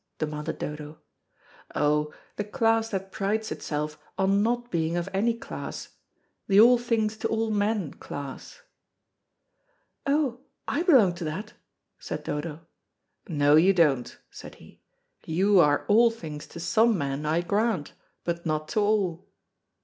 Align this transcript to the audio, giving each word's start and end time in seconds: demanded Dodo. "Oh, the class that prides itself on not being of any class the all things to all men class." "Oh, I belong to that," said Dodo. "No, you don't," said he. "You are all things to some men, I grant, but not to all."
demanded 0.17 0.57
Dodo. 0.57 0.97
"Oh, 1.75 2.11
the 2.35 2.43
class 2.43 2.89
that 2.89 3.11
prides 3.11 3.51
itself 3.51 3.99
on 4.17 4.41
not 4.41 4.71
being 4.71 4.97
of 4.97 5.07
any 5.13 5.35
class 5.35 5.89
the 6.47 6.59
all 6.59 6.79
things 6.79 7.15
to 7.17 7.27
all 7.27 7.51
men 7.51 7.93
class." 7.93 8.63
"Oh, 10.07 10.39
I 10.67 10.81
belong 10.81 11.13
to 11.17 11.23
that," 11.25 11.53
said 11.99 12.23
Dodo. 12.23 12.65
"No, 13.29 13.55
you 13.57 13.73
don't," 13.75 14.17
said 14.31 14.55
he. 14.55 14.81
"You 15.23 15.59
are 15.59 15.85
all 15.87 16.09
things 16.09 16.47
to 16.47 16.59
some 16.59 16.97
men, 16.97 17.27
I 17.27 17.41
grant, 17.41 17.93
but 18.23 18.43
not 18.43 18.69
to 18.69 18.79
all." 18.79 19.29